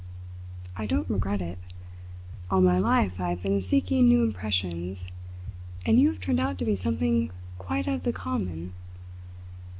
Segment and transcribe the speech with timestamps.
[0.75, 1.59] I don't regret it.
[2.49, 5.07] All my life I have been seeking new impressions,
[5.85, 8.73] and you have turned out to be something quite out of the common.